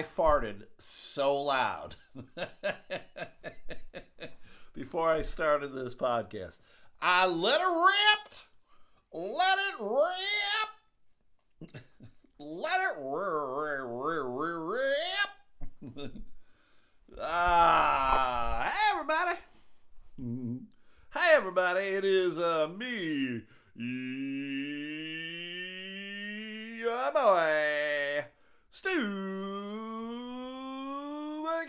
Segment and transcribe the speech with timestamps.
[0.00, 1.96] I farted so loud
[4.74, 6.56] before I started this podcast.
[7.02, 8.32] I let it rip.
[9.12, 10.70] Let it rip.
[12.38, 12.96] Let it
[15.92, 16.12] rip.
[17.20, 19.38] Ah, hey everybody.
[21.12, 23.42] Hey everybody, it is uh, me,
[26.78, 28.24] your boy,
[28.70, 29.50] Stu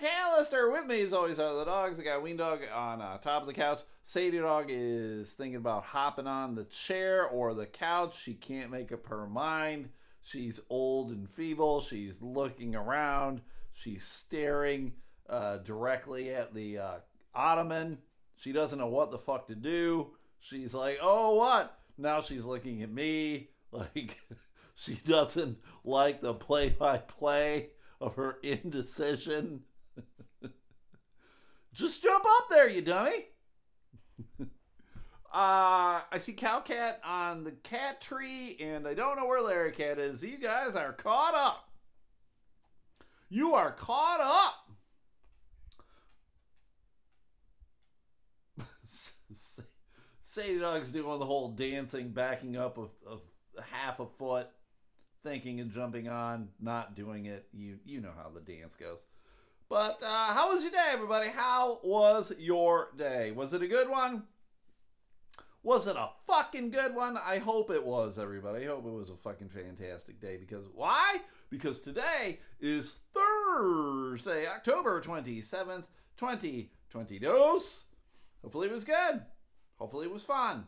[0.01, 0.71] McAllister.
[0.71, 1.99] With me as always are the dogs.
[1.99, 3.81] I got Ween Dog on uh, top of the couch.
[4.03, 8.19] Sadie Dog is thinking about hopping on the chair or the couch.
[8.19, 9.89] She can't make up her mind.
[10.21, 11.81] She's old and feeble.
[11.81, 13.41] She's looking around.
[13.73, 14.93] She's staring
[15.29, 16.93] uh, directly at the uh,
[17.33, 17.99] ottoman.
[18.35, 20.11] She doesn't know what the fuck to do.
[20.39, 21.77] She's like, oh, what?
[21.97, 24.19] Now she's looking at me like
[24.73, 29.61] she doesn't like the play by play of her indecision.
[31.73, 33.27] Just jump up there, you dummy.
[35.33, 39.97] Uh, I see Cowcat on the cat tree, and I don't know where Larry Cat
[39.97, 40.21] is.
[40.21, 41.69] You guys are caught up.
[43.29, 44.71] You are caught up.
[50.21, 53.21] Sadie Dog's doing the whole dancing, backing up of, of
[53.71, 54.49] half a foot,
[55.23, 57.47] thinking and jumping on, not doing it.
[57.53, 58.99] You you know how the dance goes.
[59.71, 61.29] But uh, how was your day, everybody?
[61.29, 63.31] How was your day?
[63.31, 64.23] Was it a good one?
[65.63, 67.15] Was it a fucking good one?
[67.15, 68.65] I hope it was, everybody.
[68.65, 71.19] I hope it was a fucking fantastic day because why?
[71.49, 75.85] Because today is Thursday, October 27th,
[76.17, 77.61] 2022.
[78.41, 79.21] Hopefully it was good.
[79.77, 80.65] Hopefully it was fun.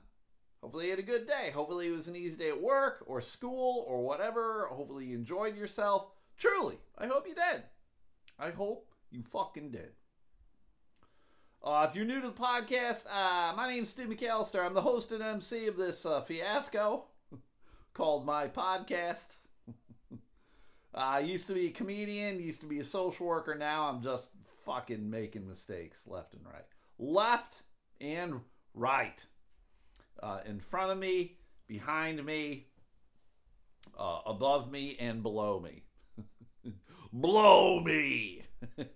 [0.61, 1.51] Hopefully you had a good day.
[1.53, 4.69] Hopefully it was an easy day at work or school or whatever.
[4.71, 6.05] Hopefully you enjoyed yourself.
[6.37, 7.63] Truly, I hope you did.
[8.39, 9.91] I hope you fucking did.
[11.63, 14.65] Uh, if you're new to the podcast, uh, my name's Stu McAllister.
[14.65, 17.05] I'm the host and MC of this uh, fiasco
[17.93, 19.37] called My Podcast.
[20.95, 23.55] I used to be a comedian, used to be a social worker.
[23.55, 24.29] Now I'm just
[24.65, 26.65] fucking making mistakes left and right.
[26.97, 27.61] Left
[28.01, 28.41] and
[28.73, 29.23] right.
[30.21, 31.37] Uh, in front of me,
[31.67, 32.65] behind me,
[33.97, 35.83] uh, above me, and below me.
[37.13, 38.42] Blow me!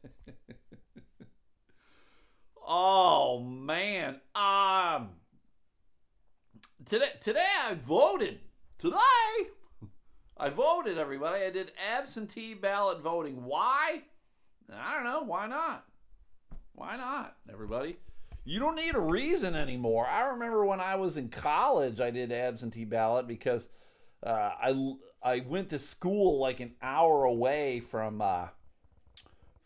[2.67, 5.09] oh man, um,
[6.85, 8.39] today today I voted.
[8.77, 8.97] Today
[10.37, 10.97] I voted.
[10.97, 13.43] Everybody, I did absentee ballot voting.
[13.43, 14.03] Why?
[14.73, 15.23] I don't know.
[15.23, 15.85] Why not?
[16.73, 17.35] Why not?
[17.51, 17.97] Everybody.
[18.45, 20.07] You don't need a reason anymore.
[20.07, 23.67] I remember when I was in college, I did absentee ballot because
[24.23, 28.47] uh, I I went to school like an hour away from uh,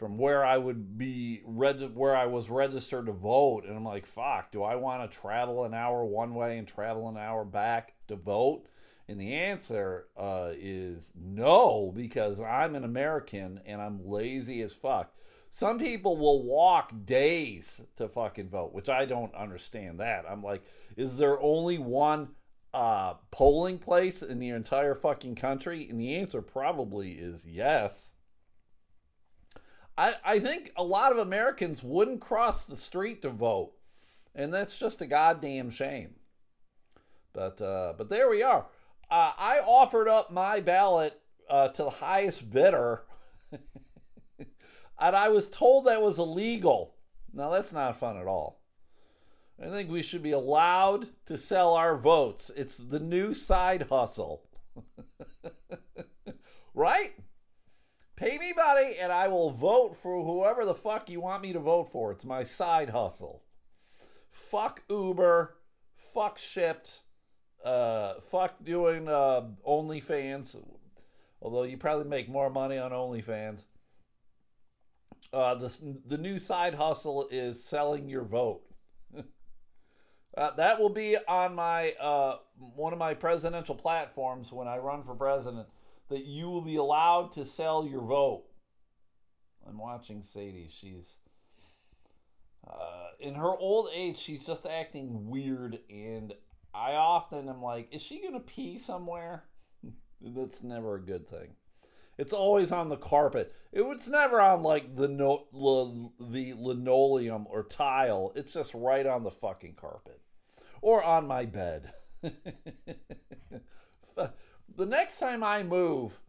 [0.01, 4.07] from where I would be reg- where I was registered to vote, and I'm like,
[4.07, 7.94] fuck, do I want to travel an hour one way and travel an hour back
[8.07, 8.66] to vote?
[9.07, 15.13] And the answer uh, is no, because I'm an American and I'm lazy as fuck.
[15.51, 20.25] Some people will walk days to fucking vote, which I don't understand that.
[20.28, 20.63] I'm like,
[20.97, 22.29] is there only one
[22.73, 25.88] uh, polling place in the entire fucking country?
[25.88, 28.13] And the answer probably is yes.
[29.97, 33.74] I, I think a lot of Americans wouldn't cross the street to vote,
[34.34, 36.16] and that's just a goddamn shame.
[37.34, 38.66] But uh, but there we are.
[39.09, 41.19] Uh, I offered up my ballot
[41.50, 43.03] uh, to the highest bidder,
[44.40, 46.96] and I was told that was illegal.
[47.34, 48.62] Now that's not fun at all.
[49.63, 52.50] I think we should be allowed to sell our votes.
[52.56, 54.44] It's the new side hustle.
[56.74, 57.13] right?
[58.21, 61.59] Pay me money and I will vote for whoever the fuck you want me to
[61.59, 62.11] vote for.
[62.11, 63.41] It's my side hustle.
[64.29, 65.55] Fuck Uber.
[65.95, 66.99] Fuck Shipt.
[67.65, 70.56] Uh, fuck doing uh, OnlyFans.
[71.41, 73.63] Although you probably make more money on OnlyFans.
[75.33, 78.62] Uh, the, the new side hustle is selling your vote.
[80.38, 85.03] Uh, that will be on my uh, one of my presidential platforms when I run
[85.03, 85.67] for president.
[86.12, 88.44] That you will be allowed to sell your vote.
[89.68, 90.69] I'm watching Sadie.
[90.69, 91.16] She's
[92.68, 94.18] uh, in her old age.
[94.18, 96.34] She's just acting weird, and
[96.74, 99.46] I often am like, "Is she gonna pee somewhere?"
[100.22, 101.56] That's never a good thing.
[102.18, 103.56] It's always on the carpet.
[103.72, 105.48] It's never on like the no,
[106.19, 108.34] the linoleum or tile.
[108.36, 110.19] It's just right on the fucking carpet
[110.81, 111.94] or on my bed.
[114.77, 116.19] the next time I move,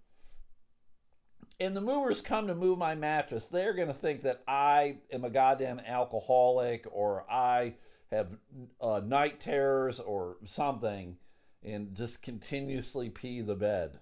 [1.60, 5.24] and the movers come to move my mattress, they're going to think that I am
[5.24, 7.74] a goddamn alcoholic or I
[8.10, 8.36] have
[8.80, 11.16] uh, night terrors or something
[11.62, 14.00] and just continuously pee the bed.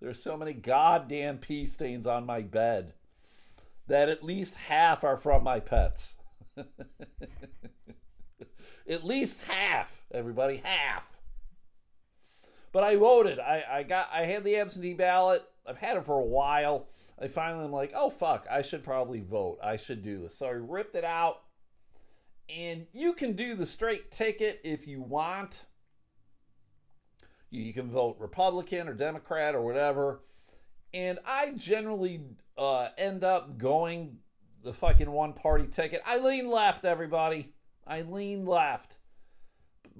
[0.00, 2.94] There's so many goddamn pee stains on my bed
[3.86, 6.16] that at least half are from my pets.
[8.88, 11.21] at least half, everybody, half.
[12.72, 13.38] But I voted.
[13.38, 15.44] I, I got I had the absentee ballot.
[15.66, 16.88] I've had it for a while.
[17.20, 19.58] I finally am like, oh fuck, I should probably vote.
[19.62, 20.34] I should do this.
[20.36, 21.42] So I ripped it out.
[22.48, 25.64] And you can do the straight ticket if you want.
[27.50, 30.22] You can vote Republican or Democrat or whatever.
[30.92, 32.22] And I generally
[32.58, 34.18] uh, end up going
[34.62, 36.02] the fucking one party ticket.
[36.06, 37.52] I lean left, everybody.
[37.86, 38.96] I lean left.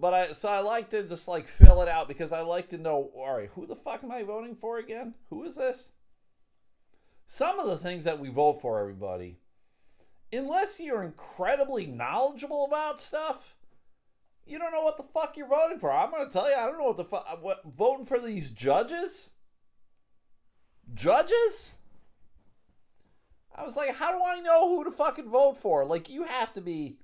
[0.02, 2.76] But I so I like to just like fill it out because I like to
[2.76, 5.14] know, all right, who the fuck am I voting for again?
[5.31, 5.90] Who is this?
[7.28, 9.38] Some of the things that we vote for, everybody,
[10.32, 13.54] unless you're incredibly knowledgeable about stuff,
[14.44, 15.93] you don't know what the fuck you're voting for.
[15.93, 17.38] I'm to tell you, I don't know what the fuck.
[17.40, 19.31] What voting for these judges?
[20.93, 21.75] Judges?
[23.54, 25.87] I was like, how do I know who to fucking vote for?
[25.87, 26.96] Like, you have to be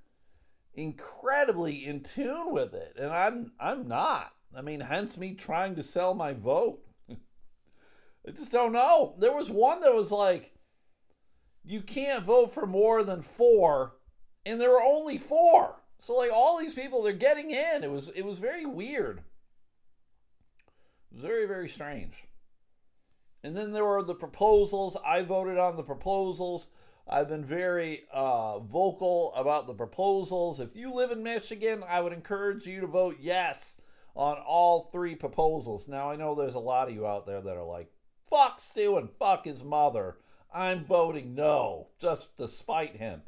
[0.79, 4.33] incredibly in tune with it, and I'm I'm not.
[4.57, 6.81] I mean, hence me trying to sell my vote.
[7.11, 9.15] I just don't know.
[9.19, 10.55] There was one that was like,
[11.65, 13.97] you can't vote for more than four,
[14.47, 15.83] and there were only four.
[15.99, 17.83] So like all these people, they're getting in.
[17.83, 19.19] It was it was very weird.
[21.11, 22.25] It was very very strange.
[23.43, 24.97] And then there were the proposals.
[25.05, 26.69] I voted on the proposals.
[27.11, 30.61] I've been very uh, vocal about the proposals.
[30.61, 33.77] If you live in Michigan, I would encourage you to vote yes
[34.15, 35.89] on all three proposals.
[35.89, 37.91] Now, I know there's a lot of you out there that are like,
[38.29, 40.19] fuck Stu and fuck his mother.
[40.53, 43.23] I'm voting no, just to spite him.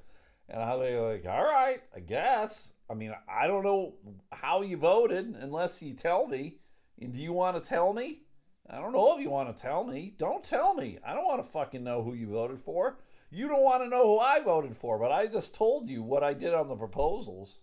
[0.46, 2.72] And I'll be like, all right, I guess.
[2.90, 3.94] I mean, I don't know
[4.30, 6.58] how you voted unless you tell me.
[7.00, 8.24] And do you want to tell me?
[8.68, 10.14] I don't know if you want to tell me.
[10.18, 10.98] Don't tell me.
[11.04, 12.98] I don't want to fucking know who you voted for.
[13.30, 16.24] You don't want to know who I voted for, but I just told you what
[16.24, 17.58] I did on the proposals.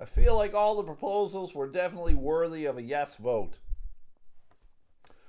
[0.00, 3.58] I feel like all the proposals were definitely worthy of a yes vote.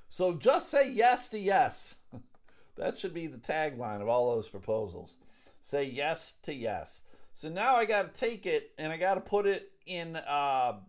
[0.10, 1.96] So just say yes to yes.
[2.78, 5.18] that should be the tagline of all those proposals.
[5.62, 7.02] Say yes to yes.
[7.34, 10.18] So now I got to take it and I got to put it in.
[10.18, 10.80] Uh,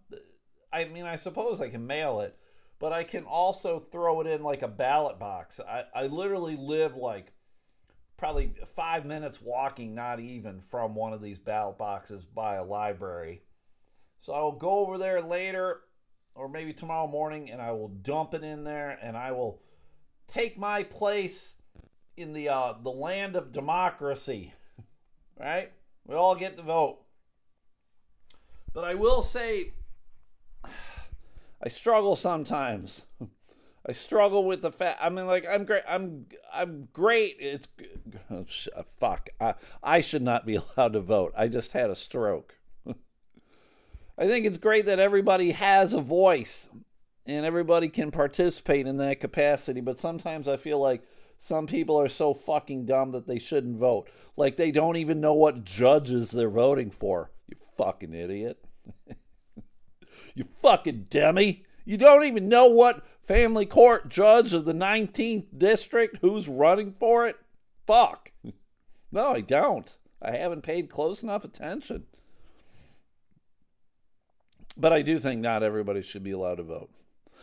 [0.72, 2.37] I mean, I suppose I can mail it,
[2.81, 5.60] but I can also throw it in like a ballot box.
[5.60, 7.32] I, I literally live like
[8.20, 13.40] probably five minutes walking, not even from one of these ballot boxes by a library.
[14.20, 15.81] So I will go over there later
[16.34, 19.62] or maybe tomorrow morning and I will dump it in there and I will
[20.28, 21.55] take my place
[22.14, 24.52] in the uh, the land of democracy.
[25.40, 25.73] right?
[26.06, 26.99] We all get to vote.
[28.75, 29.73] But I will say
[31.64, 33.06] I struggle sometimes.
[33.88, 34.98] I struggle with the fact.
[35.00, 35.82] I mean, like I'm great.
[35.88, 37.36] I'm I'm great.
[37.38, 37.66] It's
[38.30, 38.44] oh,
[38.76, 39.30] uh, fuck.
[39.40, 41.32] I I should not be allowed to vote.
[41.36, 42.56] I just had a stroke.
[44.18, 46.68] I think it's great that everybody has a voice
[47.26, 49.80] and everybody can participate in that capacity.
[49.80, 51.02] But sometimes I feel like
[51.38, 54.10] some people are so fucking dumb that they shouldn't vote.
[54.37, 57.30] Like they don't even know what judges they're voting for.
[57.49, 58.62] You fucking idiot.
[60.34, 61.64] you fucking demi.
[61.87, 67.28] You don't even know what family court judge of the 19th district who's running for
[67.28, 67.37] it?
[67.87, 68.32] Fuck.
[69.12, 69.96] No, I don't.
[70.20, 72.06] I haven't paid close enough attention.
[74.76, 76.90] But I do think not everybody should be allowed to vote.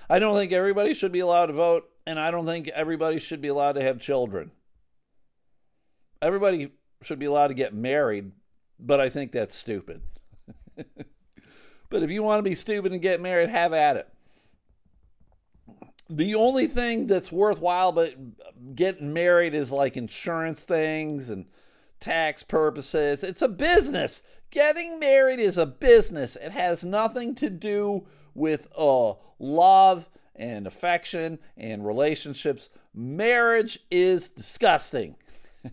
[0.09, 3.39] I don't think everybody should be allowed to vote, and I don't think everybody should
[3.39, 4.51] be allowed to have children.
[6.21, 8.33] Everybody should be allowed to get married,
[8.77, 10.01] but I think that's stupid.
[10.75, 14.09] but if you want to be stupid and get married, have at it
[16.09, 18.15] the only thing that's worthwhile but
[18.75, 21.45] getting married is like insurance things and
[21.99, 23.23] tax purposes.
[23.23, 24.21] It's a business.
[24.49, 26.35] Getting married is a business.
[26.35, 32.69] It has nothing to do with uh, love and affection and relationships.
[32.93, 35.15] Marriage is disgusting.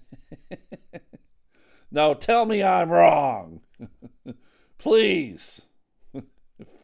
[1.90, 3.60] no, tell me I'm wrong.
[4.78, 5.62] Please.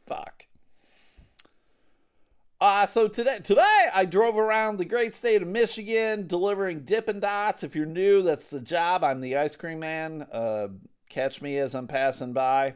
[0.07, 0.47] Fuck.
[2.61, 7.65] Uh, so today, today I drove around the great state of Michigan delivering Dippin' Dots.
[7.65, 9.03] If you're new, that's the job.
[9.03, 10.27] I'm the ice cream man.
[10.31, 10.69] Uh,
[11.09, 12.75] catch me as I'm passing by.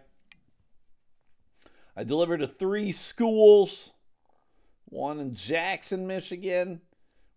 [1.94, 3.90] I delivered to three schools,
[4.86, 6.80] one in Jackson, Michigan,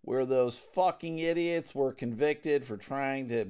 [0.00, 3.46] where those fucking idiots were convicted for trying to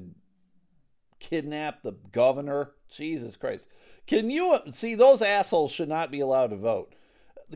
[1.21, 2.73] kidnap the governor.
[2.91, 3.69] Jesus Christ.
[4.09, 6.95] Can you see those assholes should not be allowed to vote?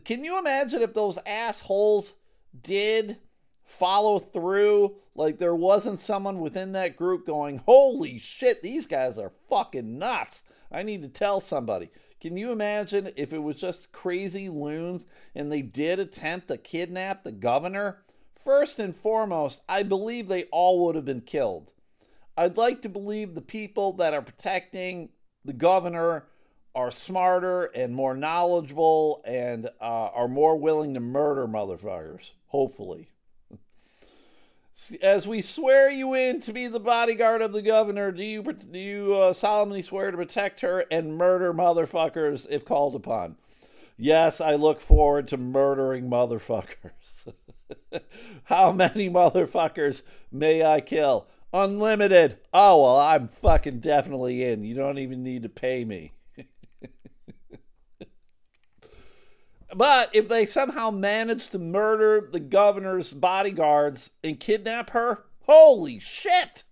[0.01, 2.15] Can you imagine if those assholes
[2.59, 3.19] did
[3.65, 4.97] follow through?
[5.15, 10.43] Like there wasn't someone within that group going, Holy shit, these guys are fucking nuts.
[10.71, 11.91] I need to tell somebody.
[12.21, 17.25] Can you imagine if it was just crazy loons and they did attempt to kidnap
[17.25, 18.03] the governor?
[18.43, 21.71] First and foremost, I believe they all would have been killed.
[22.37, 25.11] I'd like to believe the people that are protecting
[25.45, 26.27] the governor
[26.75, 33.09] are smarter and more knowledgeable and uh, are more willing to murder motherfuckers, hopefully.
[35.03, 38.79] As we swear you in to be the bodyguard of the governor, do you do
[38.79, 43.37] you uh, solemnly swear to protect her and murder motherfuckers if called upon?
[43.99, 47.33] Yes, I look forward to murdering motherfuckers.
[48.45, 50.03] How many motherfuckers
[50.33, 51.27] may I kill?
[51.53, 52.39] Unlimited.
[52.55, 54.65] Oh, well, I'm fucking definitely in.
[54.65, 56.13] You don't even need to pay me.
[59.75, 66.65] But if they somehow manage to murder the governor's bodyguards and kidnap her, holy shit!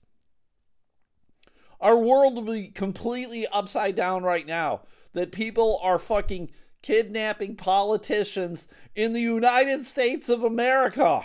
[1.81, 4.83] Our world will be completely upside down right now.
[5.15, 6.51] That people are fucking
[6.83, 11.23] kidnapping politicians in the United States of America.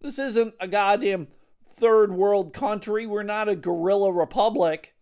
[0.00, 1.28] This isn't a goddamn
[1.64, 3.06] third world country.
[3.06, 4.94] We're not a guerrilla republic.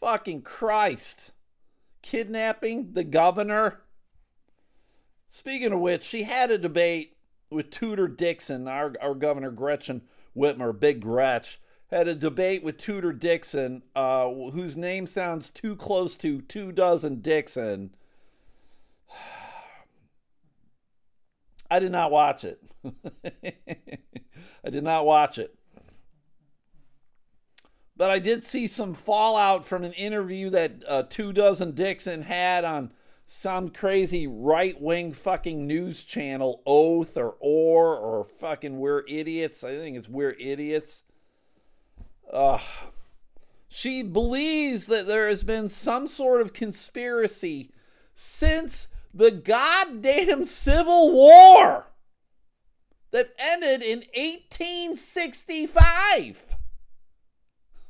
[0.00, 1.32] Fucking Christ.
[2.00, 3.80] Kidnapping the governor
[5.32, 7.16] Speaking of which, she had a debate
[7.50, 10.02] with Tudor Dixon, our, our governor Gretchen
[10.36, 16.16] Whitmer, Big Gretch, had a debate with Tudor Dixon, uh, whose name sounds too close
[16.16, 17.94] to two dozen Dixon.
[21.70, 22.60] I did not watch it.
[24.64, 25.54] I did not watch it.
[27.96, 32.64] But I did see some fallout from an interview that uh, Two Dozen Dixon had
[32.64, 32.92] on
[33.32, 39.62] some crazy right wing fucking news channel, Oath or Or or fucking We're Idiots.
[39.62, 41.04] I think it's We're Idiots.
[42.32, 42.60] Ugh.
[43.68, 47.70] She believes that there has been some sort of conspiracy
[48.16, 51.86] since the goddamn Civil War
[53.12, 56.56] that ended in 1865.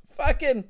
[0.05, 0.65] Fucking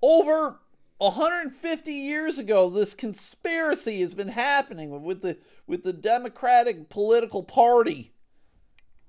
[0.00, 0.60] over
[1.02, 8.12] 150 years ago, this conspiracy has been happening with the with the Democratic political party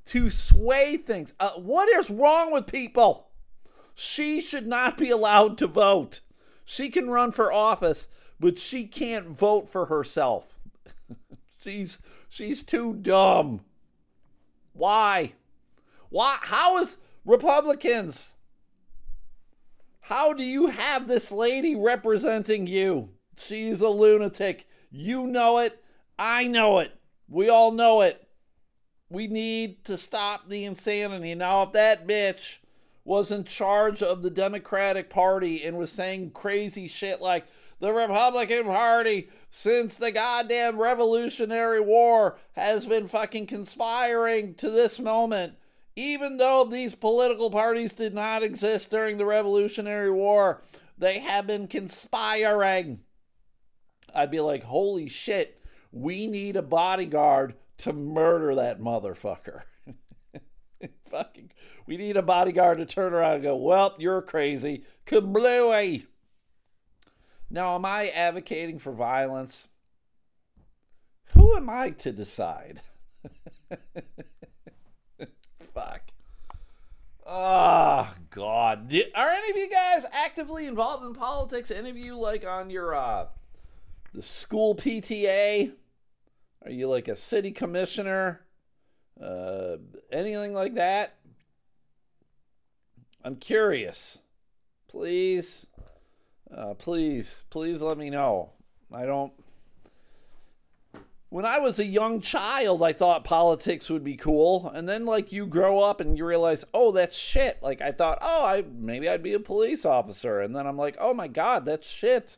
[0.05, 1.33] to sway things.
[1.39, 3.29] Uh, what is wrong with people?
[3.93, 6.21] She should not be allowed to vote.
[6.65, 8.07] She can run for office,
[8.39, 10.57] but she can't vote for herself.
[11.63, 13.61] she's she's too dumb.
[14.73, 15.33] Why?
[16.09, 16.39] Why?
[16.41, 18.33] How is Republicans?
[20.07, 23.11] How do you have this lady representing you?
[23.37, 24.67] She's a lunatic.
[24.91, 25.81] You know it.
[26.19, 26.91] I know it.
[27.29, 28.27] We all know it.
[29.09, 31.33] We need to stop the insanity.
[31.35, 32.57] Now, if that bitch
[33.05, 37.45] was in charge of the Democratic Party and was saying crazy shit like
[37.79, 45.53] the Republican Party since the goddamn Revolutionary War has been fucking conspiring to this moment
[45.95, 50.61] even though these political parties did not exist during the Revolutionary War,
[50.97, 53.01] they have been conspiring.
[54.13, 59.61] I'd be like, holy shit, we need a bodyguard to murder that motherfucker.
[61.09, 61.51] Fucking,
[61.85, 64.83] we need a bodyguard to turn around and go, well, you're crazy.
[65.05, 66.07] Kablooey.
[67.49, 69.67] Now, am I advocating for violence?
[71.33, 72.81] Who am I to decide?
[75.73, 76.01] fuck.
[77.25, 78.13] Oh
[78.87, 81.71] Did, are any of you guys actively involved in politics?
[81.71, 83.27] Any of you like on your uh,
[84.13, 85.71] the school PTA?
[86.65, 88.41] Are you like a city commissioner?
[89.21, 89.77] Uh,
[90.11, 91.15] anything like that?
[93.23, 94.19] I'm curious.
[94.87, 95.67] Please,
[96.55, 98.51] uh, please, please let me know.
[98.91, 99.33] I don't
[101.33, 105.31] when I was a young child, I thought politics would be cool, and then like
[105.31, 107.57] you grow up and you realize, oh, that's shit.
[107.63, 110.95] Like I thought, oh, I maybe I'd be a police officer, and then I'm like,
[110.99, 112.37] oh my god, that's shit.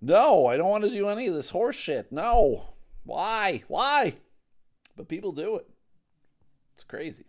[0.00, 2.10] No, I don't want to do any of this horse shit.
[2.10, 2.70] No,
[3.04, 4.14] why, why?
[4.96, 5.68] But people do it.
[6.74, 7.26] It's crazy.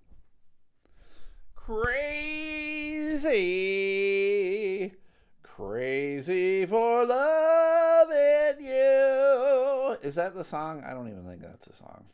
[1.54, 2.88] Crazy
[5.58, 9.67] Crazy for loving you.
[10.08, 10.86] Is that the song?
[10.88, 12.06] I don't even think that's a song.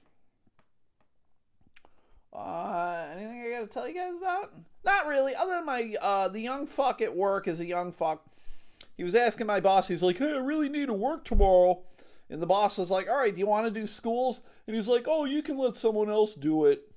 [2.34, 4.52] Uh, anything I gotta tell you guys about?
[4.84, 5.36] Not really.
[5.36, 8.26] Other than my uh, the young fuck at work is a young fuck.
[8.98, 9.88] He was asking my boss.
[9.88, 11.84] He's like, "Hey, I really need to work tomorrow."
[12.32, 14.88] And the boss was like, "All right, do you want to do schools?" And he's
[14.88, 16.90] like, "Oh, you can let someone else do it."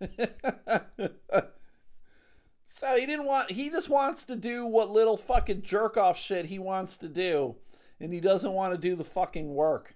[2.66, 3.50] so he didn't want.
[3.50, 7.56] He just wants to do what little fucking jerk off shit he wants to do,
[8.00, 9.94] and he doesn't want to do the fucking work.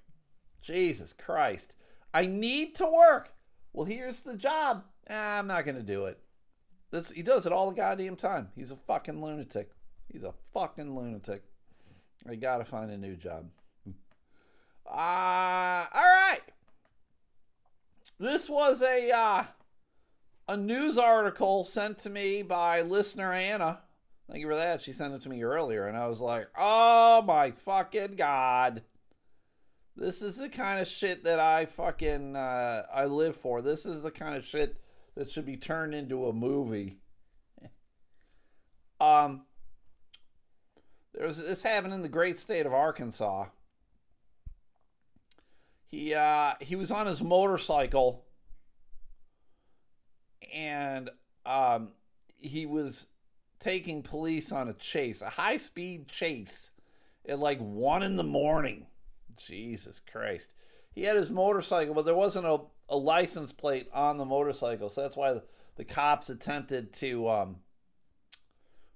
[0.63, 1.75] Jesus Christ!
[2.15, 3.33] I need to work.
[3.73, 4.85] Well, here's the job.
[5.11, 6.19] Ah, I'm not gonna do it.
[6.91, 8.51] That's, he does it all the goddamn time.
[8.55, 9.71] He's a fucking lunatic.
[10.13, 11.43] He's a fucking lunatic.
[12.29, 13.49] I gotta find a new job.
[14.87, 16.43] Uh, all right.
[18.19, 19.45] This was a uh,
[20.49, 23.81] a news article sent to me by listener Anna.
[24.31, 24.83] Thank you for that.
[24.83, 28.83] She sent it to me earlier, and I was like, "Oh my fucking god!"
[29.97, 33.61] This is the kind of shit that I fucking uh, I live for.
[33.61, 34.77] This is the kind of shit
[35.15, 36.99] that should be turned into a movie.
[39.01, 39.43] um,
[41.13, 43.47] there was this happened in the great state of Arkansas.
[45.89, 48.25] He uh, he was on his motorcycle,
[50.55, 51.11] and
[51.45, 51.91] um,
[52.39, 53.09] he was
[53.59, 56.71] taking police on a chase, a high speed chase,
[57.29, 58.87] at like one in the morning.
[59.37, 60.53] Jesus Christ!
[60.93, 65.03] He had his motorcycle, but there wasn't a, a license plate on the motorcycle, so
[65.03, 65.43] that's why the,
[65.77, 67.57] the cops attempted to um,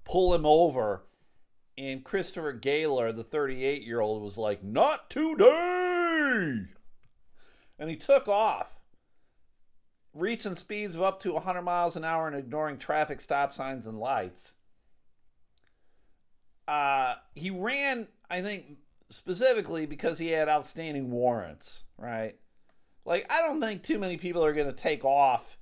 [0.04, 1.04] pull him over.
[1.78, 6.66] And Christopher Gayler, the 38 year old, was like, Not today!
[7.78, 8.76] And he took off,
[10.14, 13.98] reaching speeds of up to 100 miles an hour and ignoring traffic stop signs and
[13.98, 14.54] lights.
[16.66, 18.78] Uh, he ran, I think,
[19.10, 22.36] specifically because he had outstanding warrants, right?
[23.04, 25.56] Like, I don't think too many people are going to take off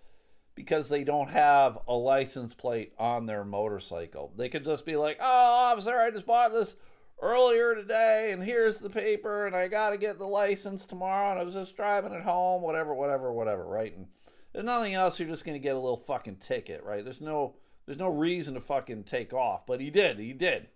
[0.54, 4.32] because they don't have a license plate on their motorcycle.
[4.36, 6.76] They could just be like, oh, officer, I just bought this
[7.20, 11.38] earlier today and here's the paper and I got to get the license tomorrow and
[11.38, 13.96] I was just driving it home, whatever, whatever, whatever, right?
[13.96, 14.06] And
[14.52, 17.04] there's nothing else, you're just going to get a little fucking ticket, right?
[17.04, 20.18] There's no there's no reason to fucking take off, but he did.
[20.18, 20.68] He did.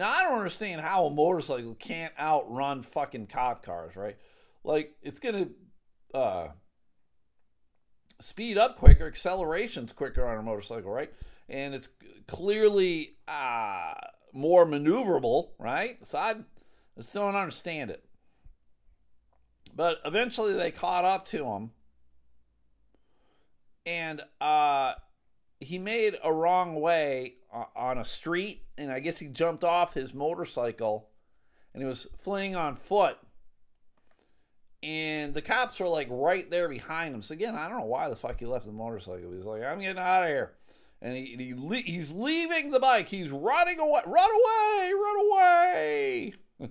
[0.00, 4.16] Now, I don't understand how a motorcycle can't outrun fucking cop cars, right?
[4.64, 5.50] Like it's to
[6.14, 6.48] uh
[8.18, 11.12] speed up quicker, acceleration's quicker on a motorcycle, right?
[11.50, 11.90] And it's
[12.26, 13.92] clearly uh,
[14.32, 15.98] more maneuverable, right?
[16.06, 16.36] So I
[16.96, 18.02] just don't understand it.
[19.74, 21.72] But eventually they caught up to him.
[23.84, 24.94] And uh,
[25.60, 27.34] he made a wrong way
[27.76, 28.62] on a street.
[28.76, 31.08] And I guess he jumped off his motorcycle
[31.72, 33.18] and he was fleeing on foot
[34.82, 37.22] and the cops were like right there behind him.
[37.22, 39.30] So again, I don't know why the fuck he left the motorcycle.
[39.30, 40.52] He was like, "I'm getting out of here,"
[41.02, 43.08] and he, he he's leaving the bike.
[43.08, 44.00] He's running away.
[44.06, 44.92] Run away!
[44.94, 46.34] Run away!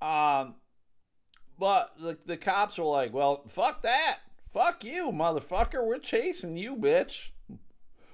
[0.00, 0.54] um,
[1.58, 4.18] but the the cops were like, "Well, fuck that.
[4.56, 5.86] Fuck you, motherfucker.
[5.86, 7.28] We're chasing you, bitch.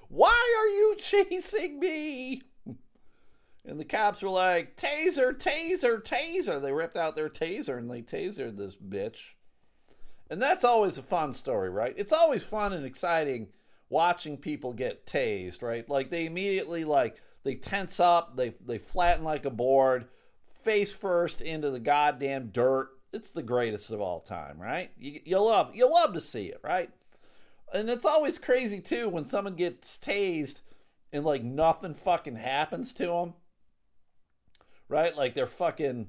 [0.09, 2.41] Why are you chasing me?"
[3.65, 6.61] And the cops were like, taser, taser, taser.
[6.61, 9.35] They ripped out their taser and they tasered this bitch.
[10.29, 11.93] And that's always a fun story, right?
[11.95, 13.47] It's always fun and exciting
[13.87, 15.87] watching people get tased, right?
[15.87, 20.09] Like they immediately like they tense up, they they flatten like a board,
[20.61, 22.89] face first into the goddamn dirt.
[23.13, 24.91] It's the greatest of all time, right?
[24.97, 26.89] You, you love you love to see it, right?
[27.73, 30.61] And it's always crazy too when someone gets tased
[31.11, 33.33] and like nothing fucking happens to them
[34.93, 35.15] right?
[35.15, 36.07] Like they're fucking,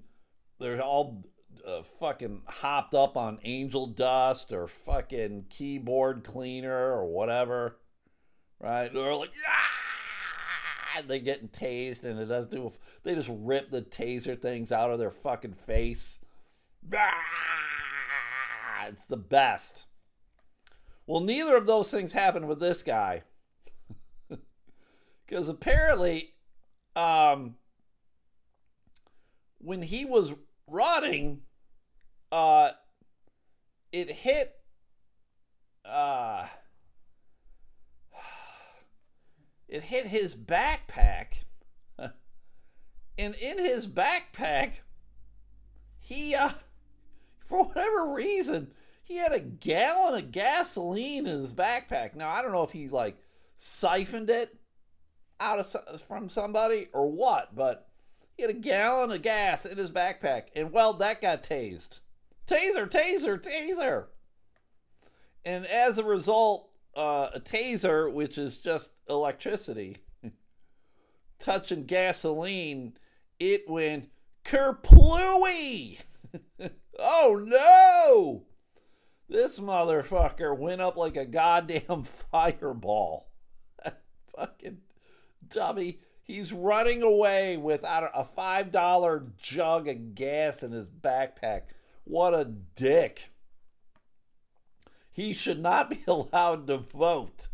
[0.59, 1.25] they're all
[1.67, 7.79] uh, fucking hopped up on angel dust or fucking keyboard cleaner or whatever,
[8.61, 8.93] right?
[8.93, 12.73] They're like, yeah, they're getting tased and it doesn't do.
[13.03, 16.19] They just rip the taser things out of their fucking face.
[18.89, 19.87] It's the best.
[21.07, 23.23] Well, neither of those things happened with this guy.
[25.27, 26.35] Because apparently,
[26.95, 27.57] um,
[29.59, 30.35] when he was
[30.69, 31.41] rotting,
[32.31, 32.73] uh,
[33.91, 34.55] it hit,
[35.85, 36.47] uh,
[39.67, 41.45] it hit his backpack,
[41.99, 42.15] and
[43.35, 44.73] in his backpack,
[46.01, 46.51] he, uh,
[47.45, 52.15] for whatever reason, he had a gallon of gasoline in his backpack.
[52.15, 53.17] Now I don't know if he like
[53.57, 54.57] siphoned it
[55.39, 57.89] out of from somebody or what, but
[58.37, 62.01] he had a gallon of gas in his backpack, and well, that got tased.
[62.47, 64.07] Taser, taser, taser.
[65.45, 69.99] and as a result, uh, a taser, which is just electricity,
[71.39, 72.97] touching gasoline,
[73.39, 74.11] it went
[74.45, 76.01] kerplooey.
[76.99, 78.47] oh no!
[79.29, 83.31] This motherfucker went up like a goddamn fireball.
[84.37, 84.79] Fucking
[85.49, 86.01] dummy.
[86.23, 91.63] He's running away without a $5 jug of gas in his backpack.
[92.05, 93.31] What a dick.
[95.13, 97.49] He should not be allowed to vote.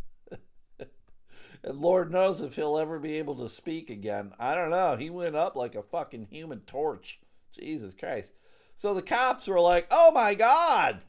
[0.78, 4.32] and Lord knows if he'll ever be able to speak again.
[4.38, 4.96] I don't know.
[4.96, 7.20] He went up like a fucking human torch.
[7.52, 8.32] Jesus Christ.
[8.80, 11.02] So the cops were like, oh my God.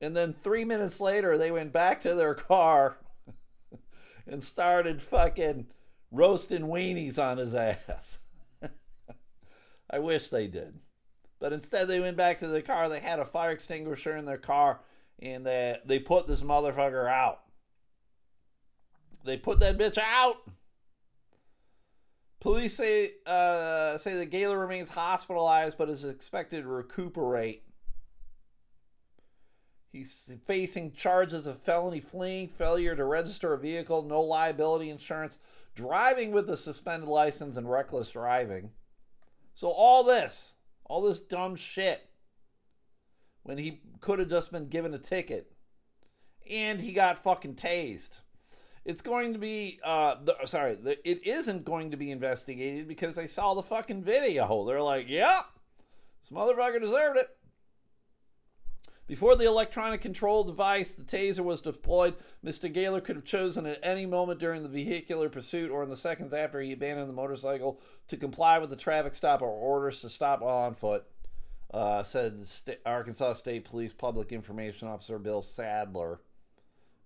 [0.00, 2.98] And then three minutes later, they went back to their car
[4.26, 5.68] and started fucking
[6.10, 8.18] roasting weenies on his ass.
[9.88, 10.80] I wish they did.
[11.38, 12.88] But instead, they went back to the car.
[12.88, 14.80] They had a fire extinguisher in their car
[15.20, 17.38] and they, they put this motherfucker out.
[19.24, 20.38] They put that bitch out.
[22.40, 27.64] Police say uh, say that Gayler remains hospitalized but is expected to recuperate.
[29.90, 35.38] He's facing charges of felony fleeing, failure to register a vehicle, no liability insurance,
[35.74, 38.70] driving with a suspended license, and reckless driving.
[39.54, 42.06] So, all this, all this dumb shit,
[43.42, 45.52] when he could have just been given a ticket.
[46.48, 48.18] And he got fucking tased.
[48.88, 53.16] It's going to be, uh, the, sorry, the, it isn't going to be investigated because
[53.16, 54.64] they saw the fucking video.
[54.64, 55.44] They're like, yep,
[56.22, 57.28] this motherfucker deserved it.
[59.06, 62.74] Before the electronic control device, the taser was deployed, Mr.
[62.74, 66.32] Gayler could have chosen at any moment during the vehicular pursuit or in the seconds
[66.32, 70.40] after he abandoned the motorcycle to comply with the traffic stop or orders to stop
[70.40, 71.04] while on foot,
[71.74, 76.20] uh, said St- Arkansas State Police Public Information Officer Bill Sadler.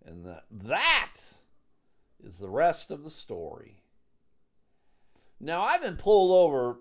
[0.06, 1.38] And that
[2.22, 3.82] is the rest of the story.
[5.40, 6.78] Now, I've been pulled over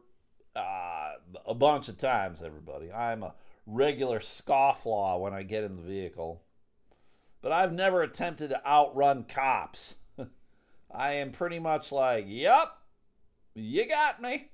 [0.55, 1.13] uh,
[1.45, 2.91] a bunch of times, everybody.
[2.91, 3.33] I'm a
[3.65, 6.43] regular scofflaw when I get in the vehicle.
[7.41, 9.95] But I've never attempted to outrun cops.
[10.91, 12.69] I am pretty much like, yep,
[13.55, 14.51] you got me.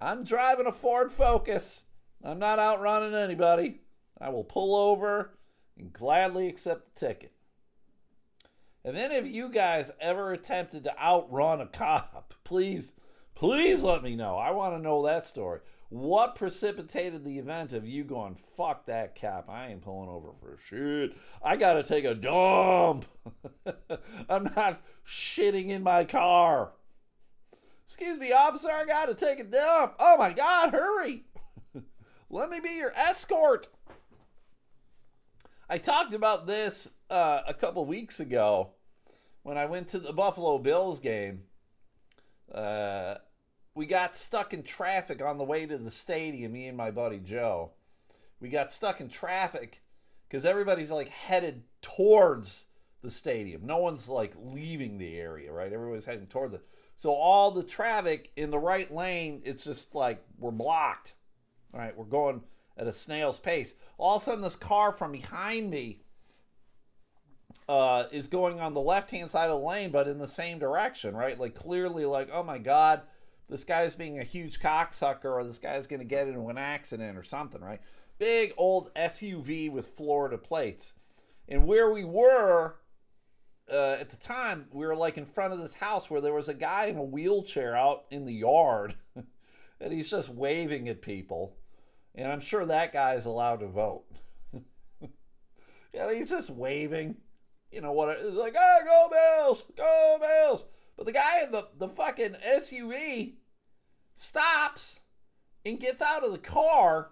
[0.00, 1.84] I'm driving a Ford Focus.
[2.24, 3.80] I'm not outrunning anybody.
[4.20, 5.36] I will pull over
[5.76, 7.32] and gladly accept the ticket.
[8.84, 12.34] Have any of you guys ever attempted to outrun a cop?
[12.44, 12.92] Please,
[13.36, 14.36] please let me know.
[14.36, 15.60] I want to know that story.
[15.88, 19.48] What precipitated the event of you going, fuck that cop?
[19.48, 21.16] I ain't pulling over for shit.
[21.42, 23.06] I got to take a dump.
[24.28, 26.72] I'm not shitting in my car.
[27.84, 29.94] Excuse me, officer, I got to take a dump.
[29.98, 31.24] Oh my God, hurry.
[32.30, 33.68] Let me be your escort.
[35.68, 38.70] I talked about this uh, a couple weeks ago
[39.42, 41.42] when I went to the Buffalo Bills game.
[42.52, 43.16] Uh,
[43.74, 47.18] we got stuck in traffic on the way to the stadium, me and my buddy
[47.18, 47.72] Joe.
[48.40, 49.82] We got stuck in traffic
[50.26, 52.64] because everybody's like headed towards
[53.02, 53.66] the stadium.
[53.66, 55.72] No one's like leaving the area, right?
[55.72, 56.62] Everybody's heading towards it.
[56.96, 61.14] So all the traffic in the right lane, it's just like we're blocked.
[61.74, 62.42] All right, we're going
[62.78, 63.74] at a snail's pace.
[63.98, 66.02] All of a sudden, this car from behind me
[67.72, 70.58] uh, is going on the left hand side of the lane, but in the same
[70.58, 71.40] direction, right?
[71.40, 73.00] Like clearly, like, oh my God,
[73.48, 77.16] this guy's being a huge cocksucker, or this guy's going to get into an accident
[77.16, 77.80] or something, right?
[78.18, 80.92] Big old SUV with Florida plates.
[81.48, 82.76] And where we were
[83.72, 86.50] uh, at the time, we were like in front of this house where there was
[86.50, 88.96] a guy in a wheelchair out in the yard,
[89.80, 91.56] and he's just waving at people.
[92.14, 94.04] And I'm sure that guy is allowed to vote.
[95.94, 97.16] yeah, he's just waving.
[97.72, 98.16] You know what?
[98.20, 100.66] It's like, ah, oh, go Bills, go Bills.
[100.96, 103.34] But the guy in the, the fucking SUV
[104.14, 105.00] stops
[105.64, 107.10] and gets out of the car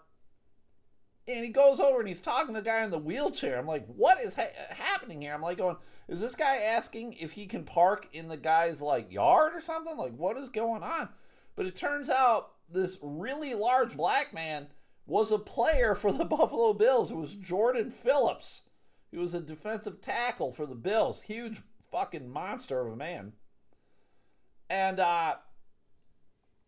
[1.27, 3.59] and he goes over and he's talking to the guy in the wheelchair.
[3.59, 5.35] I'm like, what is ha- happening here?
[5.35, 5.77] I'm like, going,
[6.09, 9.97] is this guy asking if he can park in the guy's like yard or something?
[9.97, 11.09] Like, what is going on?
[11.57, 14.69] But it turns out this really large black man
[15.07, 17.11] was a player for the Buffalo Bills.
[17.11, 18.63] It was Jordan Phillips.
[19.11, 21.23] He was a defensive tackle for the Bills.
[21.23, 23.33] Huge fucking monster of a man.
[24.69, 25.35] And uh,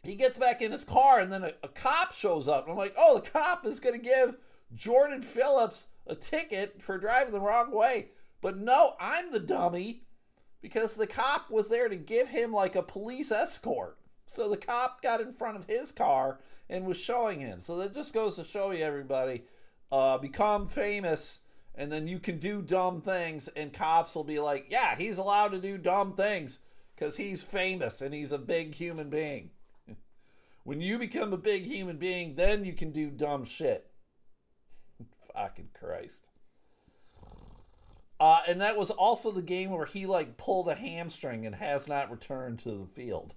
[0.03, 2.69] he gets back in his car, and then a, a cop shows up.
[2.69, 4.37] I'm like, oh, the cop is going to give
[4.75, 8.09] Jordan Phillips a ticket for driving the wrong way.
[8.41, 10.03] But no, I'm the dummy
[10.61, 13.99] because the cop was there to give him like a police escort.
[14.27, 17.61] So the cop got in front of his car and was showing him.
[17.61, 19.45] So that just goes to show you, everybody,
[19.93, 21.41] uh, become famous
[21.75, 25.53] and then you can do dumb things, and cops will be like, yeah, he's allowed
[25.53, 26.61] to do dumb things
[26.95, 29.51] because he's famous and he's a big human being.
[30.65, 33.91] when you become a big human being, then you can do dumb shit.
[35.35, 36.27] Fucking Christ.
[38.21, 41.89] Uh, and that was also the game where he like pulled a hamstring and has
[41.89, 43.35] not returned to the field.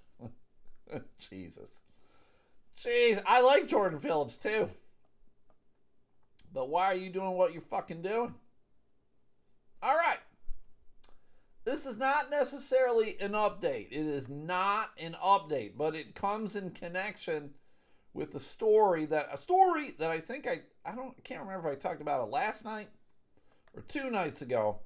[1.18, 1.70] Jesus.
[2.78, 4.70] Jeez, I like Jordan Phillips too.
[6.56, 8.34] But why are you doing what you're fucking doing?
[9.82, 10.16] All right.
[11.66, 13.88] This is not necessarily an update.
[13.90, 17.50] It is not an update, but it comes in connection
[18.14, 21.76] with the story that a story that I think I I don't can't remember if
[21.76, 22.88] I talked about it last night
[23.74, 24.78] or two nights ago.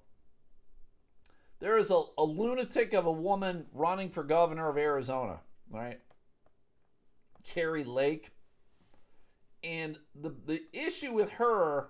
[1.61, 5.39] There is a, a lunatic of a woman running for governor of Arizona,
[5.71, 6.01] right?
[7.47, 8.33] Kari Lake.
[9.63, 11.89] And the the issue with her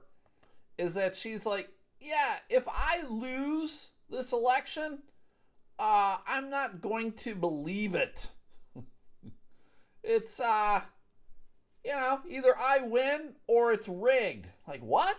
[0.77, 1.69] is that she's like,
[2.01, 5.01] yeah, if I lose this election,
[5.79, 8.29] uh, I'm not going to believe it.
[10.03, 10.83] it's uh
[11.85, 14.49] you know, either I win or it's rigged.
[14.67, 15.17] Like what?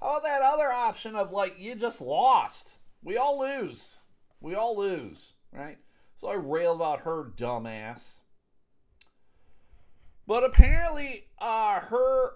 [0.00, 2.78] How about that other option of like you just lost?
[3.02, 3.98] We all lose.
[4.40, 5.78] We all lose, right?
[6.14, 8.18] So I rail about her dumbass.
[10.26, 12.32] But apparently, uh, her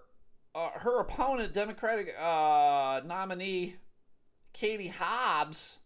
[0.54, 3.76] uh, her opponent, Democratic uh, nominee
[4.52, 5.80] Katie Hobbs,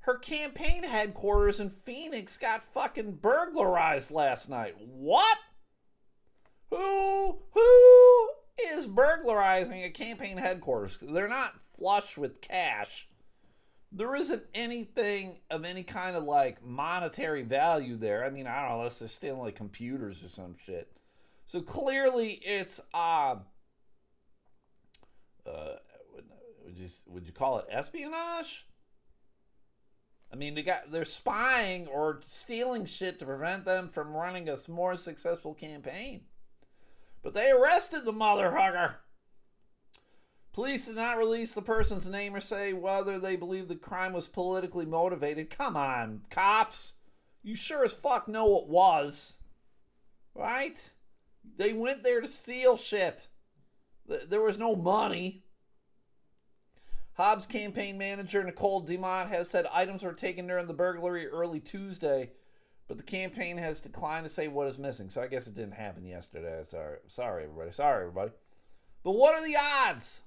[0.00, 4.74] her campaign headquarters in Phoenix got fucking burglarized last night.
[4.78, 5.38] What?
[6.70, 8.28] Who who
[8.70, 10.98] is burglarizing a campaign headquarters?
[11.00, 13.08] They're not flush with cash.
[13.92, 18.24] There isn't anything of any kind of like monetary value there.
[18.24, 20.95] I mean, I don't know, unless they're stealing like computers or some shit.
[21.46, 23.36] So clearly, it's uh,
[25.46, 25.76] uh,
[26.64, 28.66] would you would you call it espionage?
[30.32, 34.58] I mean, they got they're spying or stealing shit to prevent them from running a
[34.68, 36.22] more successful campaign.
[37.22, 38.96] But they arrested the motherfucker.
[40.52, 44.26] Police did not release the person's name or say whether they believe the crime was
[44.26, 45.50] politically motivated.
[45.50, 46.94] Come on, cops.
[47.42, 49.36] You sure as fuck know it was.
[50.34, 50.90] Right?
[51.56, 53.28] They went there to steal shit.
[54.06, 55.44] There was no money.
[57.14, 62.30] Hobbs' campaign manager, Nicole DeMont, has said items were taken during the burglary early Tuesday,
[62.88, 65.08] but the campaign has declined to say what is missing.
[65.08, 66.62] So I guess it didn't happen yesterday.
[66.68, 67.72] Sorry, sorry, everybody.
[67.72, 68.32] Sorry, everybody.
[69.02, 70.22] But what are the odds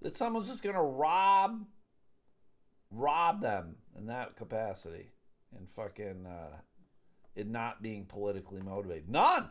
[0.00, 1.66] that someone's just going to rob,
[2.90, 5.10] rob them in that capacity,
[5.54, 6.56] and fucking uh,
[7.36, 9.10] it not being politically motivated?
[9.10, 9.50] None.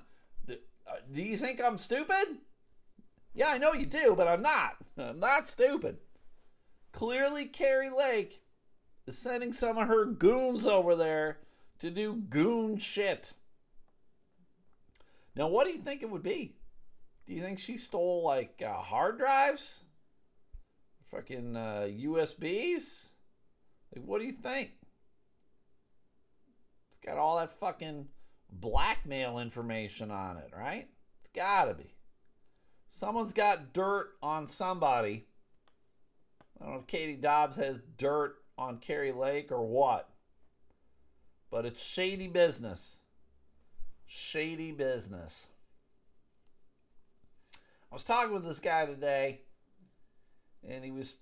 [0.85, 2.37] Do, uh, do you think I'm stupid?
[3.33, 4.77] Yeah, I know you do, but I'm not.
[4.97, 5.97] I'm not stupid.
[6.91, 8.41] Clearly, Kari Lake
[9.07, 11.39] is sending some of her goons over there
[11.79, 13.33] to do goon shit.
[15.35, 16.55] Now, what do you think it would be?
[17.25, 19.83] Do you think she stole like uh, hard drives?
[21.09, 23.07] Fucking uh, USBs?
[23.95, 24.71] Like, what do you think?
[26.89, 28.07] It's got all that fucking
[28.51, 30.87] blackmail information on it, right?
[31.19, 31.95] It's gotta be.
[32.89, 35.25] Someone's got dirt on somebody
[36.61, 40.09] I don't know if Katie Dobbs has dirt on Kari Lake or what,
[41.49, 42.97] but it's shady business.
[44.05, 45.47] Shady business.
[47.91, 49.41] I was talking with this guy today,
[50.67, 51.17] and he was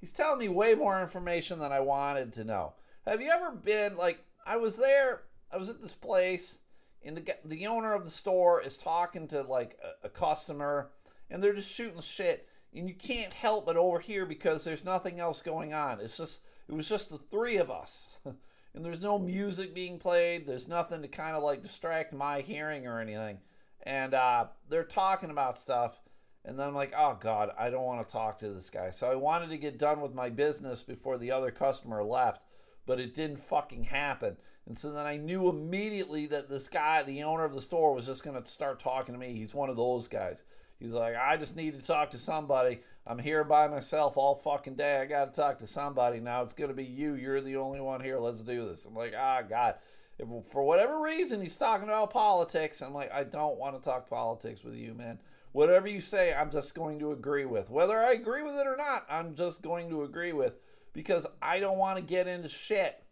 [0.00, 2.74] he's telling me way more information than I wanted to know.
[3.04, 5.22] Have you ever been like I was there?
[5.52, 6.58] I was at this place,
[7.02, 10.90] and the the owner of the store is talking to like a, a customer,
[11.28, 15.42] and they're just shooting shit and you can't help but overhear because there's nothing else
[15.42, 16.00] going on.
[16.00, 18.18] It's just it was just the three of us.
[18.24, 20.46] and there's no music being played.
[20.46, 23.38] There's nothing to kind of like distract my hearing or anything.
[23.82, 26.00] And uh, they're talking about stuff.
[26.44, 28.90] And then I'm like, oh God, I don't want to talk to this guy.
[28.90, 32.42] So I wanted to get done with my business before the other customer left,
[32.86, 34.36] but it didn't fucking happen.
[34.70, 38.06] And so then I knew immediately that this guy, the owner of the store, was
[38.06, 39.34] just going to start talking to me.
[39.34, 40.44] He's one of those guys.
[40.78, 42.78] He's like, I just need to talk to somebody.
[43.04, 45.00] I'm here by myself all fucking day.
[45.00, 46.44] I got to talk to somebody now.
[46.44, 47.14] It's going to be you.
[47.14, 48.20] You're the only one here.
[48.20, 48.84] Let's do this.
[48.84, 49.74] I'm like, ah, God.
[50.20, 52.80] If, for whatever reason, he's talking about politics.
[52.80, 55.18] I'm like, I don't want to talk politics with you, man.
[55.50, 57.70] Whatever you say, I'm just going to agree with.
[57.70, 60.60] Whether I agree with it or not, I'm just going to agree with
[60.92, 63.02] because I don't want to get into shit.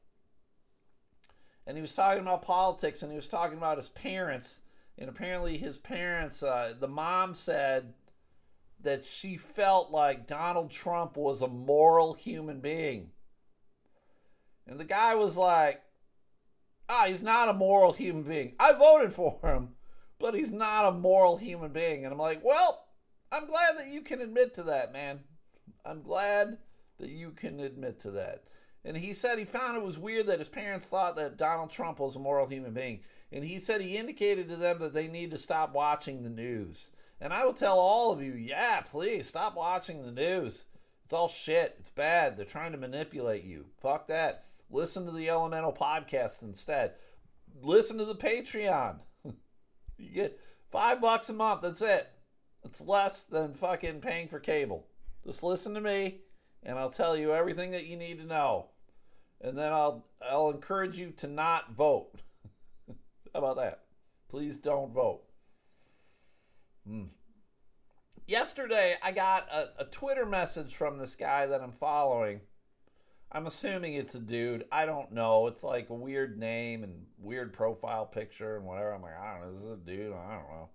[1.68, 4.60] And he was talking about politics and he was talking about his parents
[4.98, 7.92] and apparently his parents, uh, the mom said
[8.82, 13.10] that she felt like Donald Trump was a moral human being.
[14.66, 15.82] And the guy was like,
[16.88, 18.54] ah, he's not a moral human being.
[18.58, 19.76] I voted for him,
[20.18, 22.04] but he's not a moral human being.
[22.04, 22.86] And I'm like, well,
[23.30, 25.20] I'm glad that you can admit to that, man.
[25.84, 26.58] I'm glad
[26.98, 28.44] that you can admit to that.
[28.84, 31.98] And he said he found it was weird that his parents thought that Donald Trump
[31.98, 33.00] was a moral human being.
[33.30, 36.90] And he said he indicated to them that they need to stop watching the news.
[37.20, 40.64] And I will tell all of you, yeah, please stop watching the news.
[41.04, 41.76] It's all shit.
[41.80, 42.36] It's bad.
[42.36, 43.66] They're trying to manipulate you.
[43.80, 44.44] Fuck that.
[44.70, 46.92] Listen to the Elemental podcast instead.
[47.62, 48.96] Listen to the Patreon.
[49.98, 50.38] you get
[50.70, 51.62] five bucks a month.
[51.62, 52.08] That's it.
[52.64, 54.86] It's less than fucking paying for cable.
[55.24, 56.20] Just listen to me,
[56.68, 58.66] and I'll tell you everything that you need to know.
[59.40, 62.12] And then I'll I'll encourage you to not vote.
[62.86, 63.84] How about that?
[64.28, 65.22] Please don't vote.
[66.86, 67.04] Hmm.
[68.26, 72.42] Yesterday, I got a, a Twitter message from this guy that I'm following.
[73.32, 74.64] I'm assuming it's a dude.
[74.70, 75.46] I don't know.
[75.46, 78.92] It's like a weird name and weird profile picture and whatever.
[78.92, 79.56] I'm like, I don't know.
[79.56, 80.12] Is this a dude?
[80.12, 80.68] I don't know.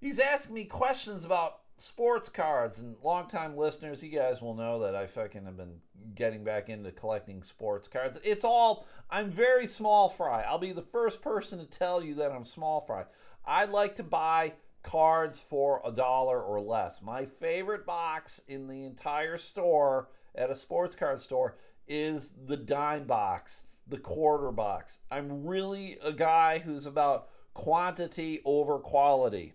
[0.00, 4.94] He's asking me questions about sports cards and longtime listeners, you guys will know that
[4.94, 5.80] I fucking have been
[6.14, 8.18] getting back into collecting sports cards.
[8.22, 10.42] It's all I'm very small fry.
[10.42, 13.04] I'll be the first person to tell you that I'm small fry.
[13.44, 17.02] I like to buy cards for a dollar or less.
[17.02, 21.56] My favorite box in the entire store at a sports card store
[21.88, 24.98] is the dime box, the quarter box.
[25.10, 29.54] I'm really a guy who's about quantity over quality.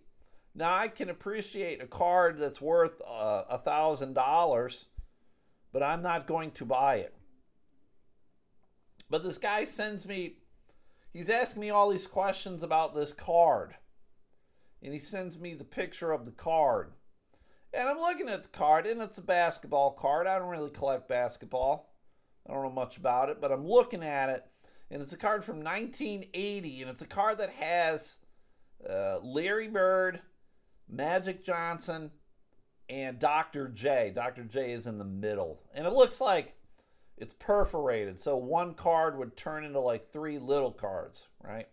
[0.60, 4.88] Now I can appreciate a card that's worth uh, a thousand dollars,
[5.72, 7.16] but I'm not going to buy it.
[9.10, 10.40] But this guy sends me,
[11.14, 13.76] he's asking me all these questions about this card.
[14.84, 16.92] And he sends me the picture of the card.
[17.74, 20.28] And I'm looking at the card, and it's a basketball card.
[20.28, 21.94] I don't really collect basketball.
[22.46, 24.46] I don't know much about it, but I'm looking at it,
[24.92, 28.18] and it's a card from 1980, and it's a card that has
[28.90, 30.20] uh, Larry Bird,
[30.90, 32.12] Magic Johnson,
[32.90, 33.68] and Dr.
[33.68, 34.12] J.
[34.14, 34.44] Dr.
[34.44, 35.62] J is in the middle.
[35.74, 36.56] And it looks like
[37.18, 38.22] it's perforated.
[38.22, 41.68] So one card would turn into like three little cards, right?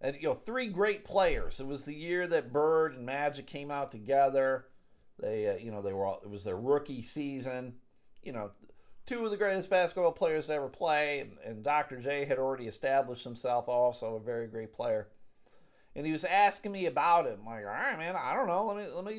[0.00, 1.58] And you know, three great players.
[1.58, 4.66] It was the year that Bird and Magic came out together.
[5.18, 7.74] They, uh, you know, they were all, it was their rookie season.
[8.22, 8.50] You know,
[9.06, 11.98] two of the greatest basketball players to ever play, and, and Dr.
[12.00, 15.08] J had already established himself also a very great player
[15.96, 17.38] and he was asking me about it.
[17.40, 18.66] I'm like, all right, man, I don't know.
[18.66, 19.18] Let me let me.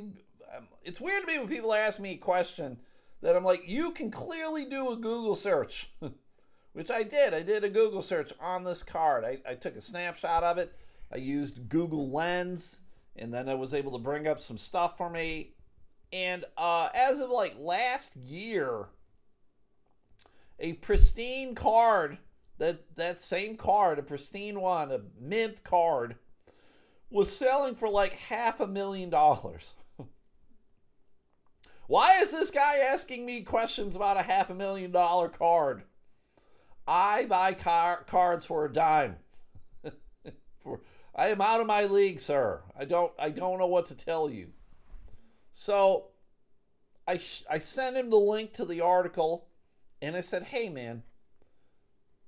[0.55, 2.77] Um, it's weird to me when people ask me a question
[3.21, 5.91] that I'm like, you can clearly do a Google search,
[6.73, 7.33] which I did.
[7.33, 9.23] I did a Google search on this card.
[9.23, 10.73] I, I took a snapshot of it.
[11.11, 12.81] I used Google Lens,
[13.15, 15.51] and then I was able to bring up some stuff for me.
[16.11, 18.88] And uh, as of like last year,
[20.59, 22.17] a pristine card
[22.57, 26.15] that that same card, a pristine one, a mint card
[27.15, 29.75] was selling for like half a million dollars.
[31.88, 35.84] Why is this guy asking me questions about a half a million dollar card?
[36.86, 39.15] I buy car- cards for a dime.
[40.60, 40.82] for
[41.15, 42.63] I am out of my league, sir.
[42.78, 44.49] I don't I don't know what to tell you.
[45.54, 46.08] So
[47.08, 49.47] I sh- I sent him the link to the article
[50.01, 51.04] and I said, "Hey man,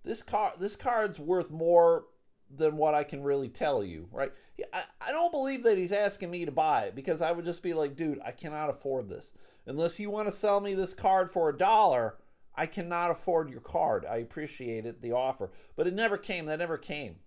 [0.06, 2.06] this car this card's worth more
[2.49, 4.31] than what I can really tell you, right?
[4.73, 7.63] I, I don't believe that he's asking me to buy it because I would just
[7.63, 9.33] be like, dude, I cannot afford this.
[9.65, 12.15] Unless you want to sell me this card for a dollar,
[12.55, 14.05] I cannot afford your card.
[14.05, 15.51] I appreciate it, the offer.
[15.75, 16.45] But it never came.
[16.45, 17.17] That never came.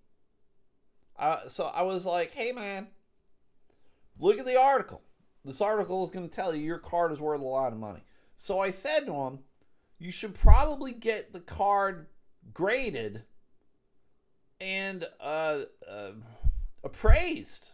[1.17, 2.87] Uh, so I was like, hey, man,
[4.19, 5.03] look at the article.
[5.45, 8.03] This article is going to tell you your card is worth a lot of money.
[8.37, 9.39] So I said to him,
[9.99, 12.07] you should probably get the card
[12.53, 13.23] graded
[14.61, 16.11] and uh, uh,
[16.83, 17.71] appraised.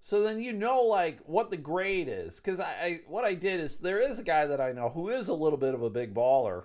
[0.00, 3.60] So then you know like what the grade is, because I, I what I did
[3.60, 5.90] is there is a guy that I know who is a little bit of a
[5.90, 6.64] big baller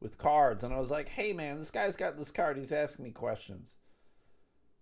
[0.00, 2.56] with cards, and I was like, hey man, this guy's got this card.
[2.56, 3.74] He's asking me questions.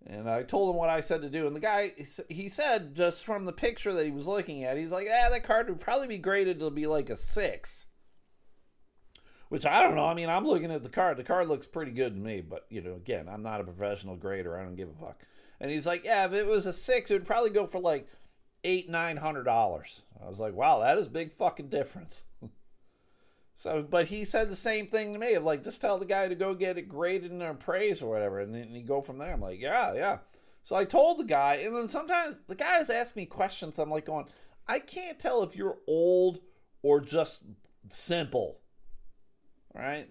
[0.07, 1.47] And I told him what I said to do.
[1.47, 1.93] And the guy,
[2.29, 5.45] he said, just from the picture that he was looking at, he's like, ah, that
[5.45, 7.87] card would probably be graded to be like a six.
[9.49, 10.07] Which I don't know.
[10.07, 11.17] I mean, I'm looking at the card.
[11.17, 14.17] The card looks pretty good to me, but you know, again, I'm not a professional
[14.17, 14.59] grader.
[14.59, 15.23] I don't give a fuck.
[15.61, 18.09] And he's like, yeah, if it was a six, it would probably go for like
[18.65, 20.03] eight, nine hundred dollars.
[20.23, 22.25] I was like, wow, that is big fucking difference.
[23.55, 26.29] so, but he said the same thing to me of like, just tell the guy
[26.29, 29.33] to go get it graded and appraised or whatever, and then you go from there.
[29.33, 30.19] I'm like, yeah, yeah.
[30.63, 33.79] So I told the guy, and then sometimes the guys ask me questions.
[33.79, 34.25] I'm like going,
[34.67, 36.41] I can't tell if you're old
[36.83, 37.43] or just
[37.91, 38.61] simple.
[39.75, 40.09] Right?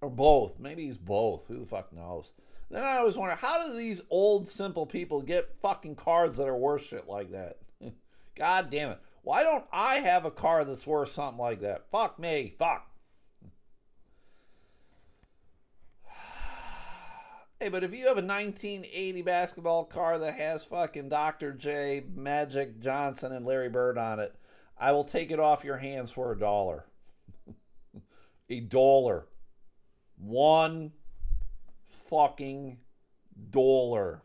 [0.00, 0.58] Or both.
[0.58, 1.46] Maybe he's both.
[1.48, 2.32] Who the fuck knows?
[2.70, 6.56] Then I always wonder, how do these old, simple people get fucking cars that are
[6.56, 7.58] worth shit like that?
[8.34, 9.00] God damn it.
[9.22, 11.90] Why don't I have a car that's worth something like that?
[11.90, 12.54] Fuck me.
[12.58, 12.86] Fuck.
[17.60, 21.52] Hey, but if you have a 1980 basketball car that has fucking Dr.
[21.52, 24.34] J, Magic Johnson, and Larry Bird on it,
[24.76, 26.86] I will take it off your hands for a dollar.
[28.52, 29.26] A dollar.
[30.16, 30.92] One
[31.86, 32.78] fucking
[33.50, 34.22] dollar.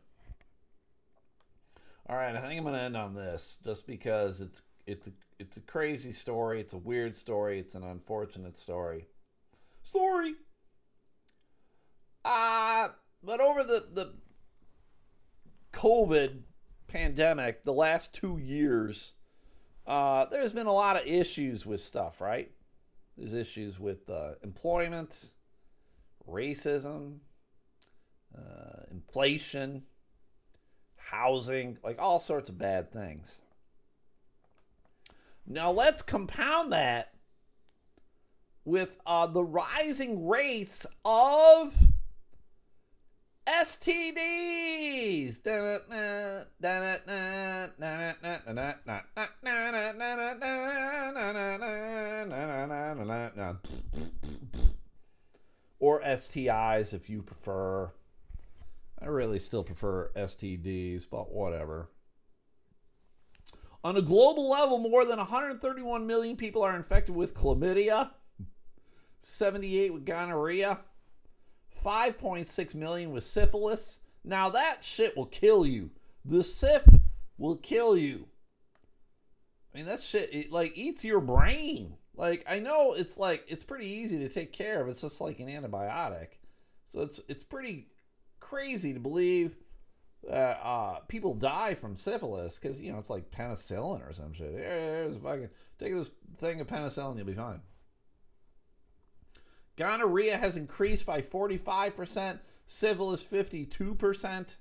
[2.10, 5.58] All right, I think I'm gonna end on this just because it's it's a, it's
[5.58, 6.60] a crazy story.
[6.60, 7.60] It's a weird story.
[7.60, 9.08] It's an unfortunate story.
[9.84, 10.36] Story.
[12.24, 12.90] Uh
[13.24, 14.14] but over the, the
[15.74, 16.42] COVID
[16.88, 19.14] pandemic, the last two years,
[19.86, 22.52] uh, there's been a lot of issues with stuff, right?
[23.18, 25.32] There's issues with uh, employment,
[26.30, 27.18] racism,
[28.38, 29.84] uh, inflation,
[30.97, 33.39] housing, like all sorts of bad things.
[35.47, 37.13] Now let's compound that
[38.65, 41.74] with uh, the rising rates of
[43.47, 45.41] STDs.
[55.80, 57.91] Or STIs if you prefer.
[58.99, 61.89] I really still prefer STDs, but whatever.
[63.84, 68.10] On a global level, more than 131 million people are infected with chlamydia,
[69.20, 70.80] 78 with gonorrhea,
[71.86, 73.99] 5.6 million with syphilis.
[74.24, 75.91] Now that shit will kill you.
[76.26, 76.88] The syph
[77.38, 78.28] will kill you.
[79.74, 81.93] I mean that shit it like eats your brain.
[82.18, 84.89] Like I know it's like it's pretty easy to take care of.
[84.89, 86.30] It's just like an antibiotic.
[86.91, 87.88] So it's it's pretty
[88.39, 89.55] crazy to believe
[90.28, 94.51] that uh, people die from syphilis because you know it's like penicillin or some shit.
[94.51, 95.49] Here's fucking
[95.80, 97.61] take this thing of penicillin, you'll be fine.
[99.78, 104.55] Gonorrhea has increased by 45%, syphilis 52%.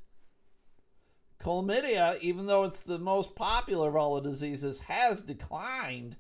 [1.40, 6.16] Chlamydia, even though it's the most popular of all the diseases, has declined.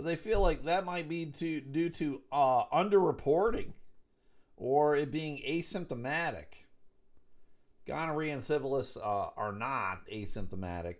[0.00, 3.72] But they feel like that might be to, due to uh, underreporting
[4.56, 6.46] or it being asymptomatic.
[7.86, 10.94] Gonorrhea and syphilis uh, are not asymptomatic.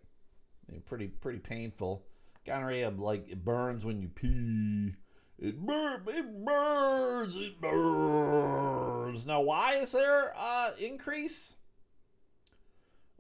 [0.69, 2.05] They're pretty pretty painful.
[2.45, 4.93] Gonorrhea like it burns when you pee.
[5.39, 6.07] It burns.
[6.07, 7.37] It burns.
[7.37, 9.25] It burns.
[9.25, 11.55] Now, why is there uh, increase?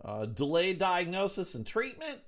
[0.04, 2.20] Uh, delayed diagnosis and treatment.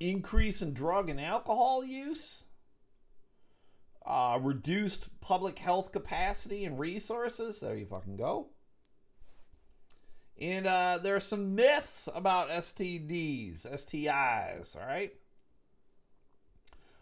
[0.00, 2.44] Increase in drug and alcohol use.
[4.04, 7.60] Uh, reduced public health capacity and resources.
[7.60, 8.48] There you fucking go.
[10.38, 15.12] And uh, there are some myths about STDs, STIs, all right?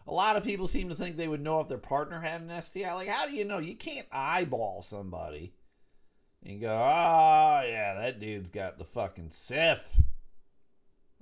[0.05, 2.61] a lot of people seem to think they would know if their partner had an
[2.61, 2.93] STI.
[2.93, 3.59] Like, how do you know?
[3.59, 5.53] You can't eyeball somebody
[6.45, 10.01] and go, oh, yeah, that dude's got the fucking syph.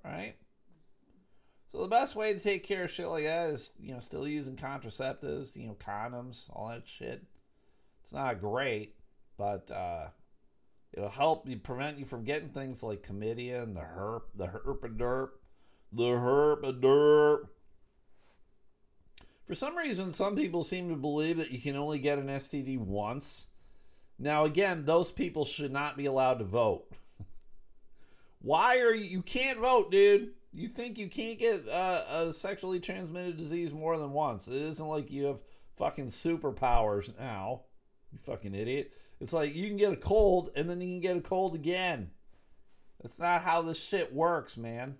[0.03, 0.35] Right?
[1.71, 4.27] So the best way to take care of shit like that is, you know, still
[4.27, 7.23] using contraceptives, you know, condoms, all that shit.
[8.03, 8.95] It's not great,
[9.37, 10.07] but uh,
[10.91, 15.29] it'll help you prevent you from getting things like chlamydia and the herp, the herpaderp,
[15.93, 17.47] the herpaderp
[19.51, 22.77] for some reason, some people seem to believe that you can only get an STD
[22.77, 23.47] once.
[24.17, 26.89] Now, again, those people should not be allowed to vote.
[28.41, 29.03] Why are you?
[29.03, 30.29] You can't vote, dude.
[30.53, 34.47] You think you can't get uh, a sexually transmitted disease more than once?
[34.47, 35.39] It isn't like you have
[35.77, 37.61] fucking superpowers now.
[38.11, 38.91] You fucking idiot.
[39.19, 42.11] It's like you can get a cold and then you can get a cold again.
[43.01, 44.97] That's not how this shit works, man.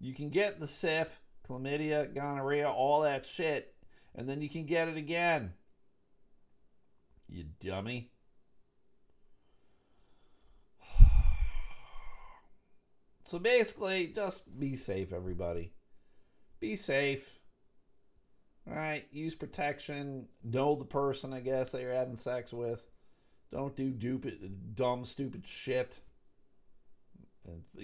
[0.00, 3.74] You can get the syph, chlamydia, gonorrhea, all that shit
[4.18, 5.52] and then you can get it again.
[7.28, 8.10] You dummy.
[13.28, 15.74] So basically, just be safe, everybody.
[16.60, 17.40] Be safe.
[18.66, 20.28] All right, use protection.
[20.42, 22.86] Know the person, I guess, that you're having sex with.
[23.52, 26.00] Don't do stupid, dumb, stupid shit.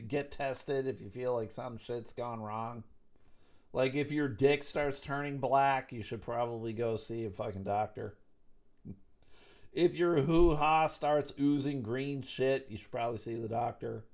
[0.08, 2.82] Get tested if you feel like some shit's gone wrong.
[3.74, 8.16] Like if your dick starts turning black, you should probably go see a fucking doctor.
[9.74, 14.06] If your hoo ha starts oozing green shit, you should probably see the doctor.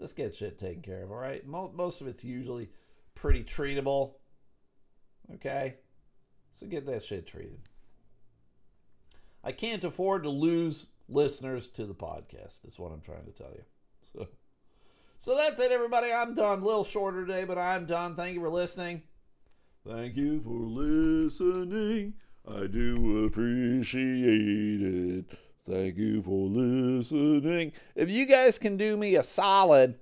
[0.00, 1.46] Just get shit taken care of, all right?
[1.46, 2.68] Most of it's usually
[3.14, 4.14] pretty treatable.
[5.34, 5.74] Okay?
[6.58, 7.60] So get that shit treated.
[9.42, 12.62] I can't afford to lose listeners to the podcast.
[12.64, 13.64] That's what I'm trying to tell you.
[14.12, 14.28] So,
[15.18, 16.12] so that's it, everybody.
[16.12, 16.60] I'm done.
[16.60, 18.16] A little shorter today, but I'm done.
[18.16, 19.02] Thank you for listening.
[19.86, 22.14] Thank you for listening.
[22.50, 25.38] I do appreciate it.
[25.68, 27.72] Thank you for listening.
[27.94, 29.98] If you guys can do me a solid,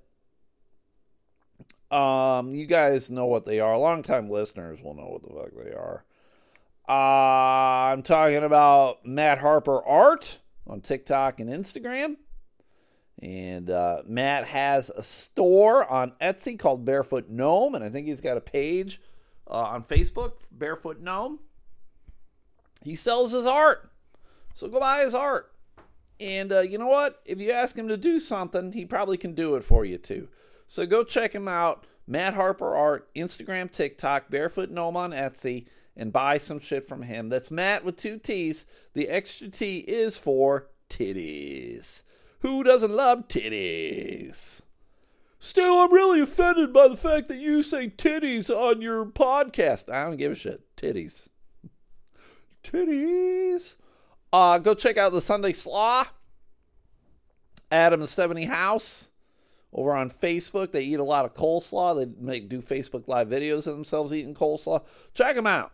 [1.89, 3.77] um, you guys know what they are.
[3.77, 6.03] Longtime listeners will know what the fuck they are.
[6.87, 12.17] Uh, I'm talking about Matt Harper Art on TikTok and Instagram.
[13.21, 18.19] And uh, Matt has a store on Etsy called Barefoot Gnome, and I think he's
[18.19, 18.99] got a page
[19.47, 21.39] uh, on Facebook, Barefoot Gnome.
[22.81, 23.89] He sells his art,
[24.53, 25.52] so go buy his art.
[26.19, 27.21] And uh, you know what?
[27.25, 30.29] If you ask him to do something, he probably can do it for you too.
[30.67, 31.85] So go check him out.
[32.05, 37.29] Matt Harper Art, Instagram, TikTok, Barefoot Gnome on Etsy, and buy some shit from him.
[37.29, 38.65] That's Matt with two T's.
[38.93, 42.01] The extra T is for titties.
[42.39, 44.61] Who doesn't love titties?
[45.39, 49.91] Still, I'm really offended by the fact that you say titties on your podcast.
[49.91, 50.61] I don't give a shit.
[50.75, 51.27] Titties.
[52.63, 53.75] Titties.
[54.33, 56.07] Uh, go check out the Sunday Slaw.
[57.71, 59.09] Adam and Stephanie House
[59.71, 60.71] over on Facebook.
[60.71, 61.97] They eat a lot of coleslaw.
[61.97, 64.83] They make do Facebook live videos of themselves eating coleslaw.
[65.13, 65.71] Check them out.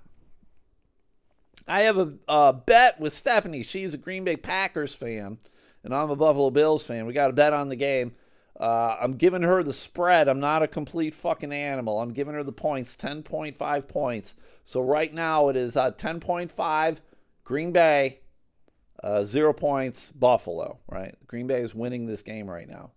[1.68, 3.64] I have a, a bet with Stephanie.
[3.64, 5.38] She's a Green Bay Packers fan,
[5.84, 7.06] and I'm a Buffalo Bills fan.
[7.06, 8.14] We got a bet on the game.
[8.60, 10.28] Uh, I'm giving her the spread.
[10.28, 12.02] I'm not a complete fucking animal.
[12.02, 14.36] I'm giving her the points, 10.5 points.
[14.66, 16.98] So right now it is uh, 10.5
[17.46, 18.20] Green Bay,
[19.04, 20.80] uh, zero points Buffalo.
[20.88, 22.92] Right, Green Bay is winning this game right now.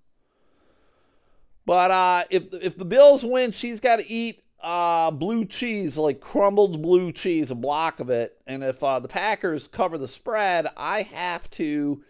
[1.64, 6.20] But uh, if if the Bills win, she's got to eat uh, blue cheese, like
[6.20, 8.38] crumbled blue cheese, a block of it.
[8.46, 12.02] And if uh, the Packers cover the spread, I have to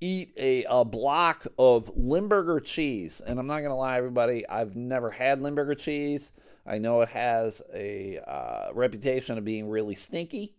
[0.00, 3.20] eat a, a block of Limburger cheese.
[3.26, 6.30] And I'm not going to lie, everybody, I've never had Limburger cheese.
[6.66, 10.55] I know it has a uh, reputation of being really stinky.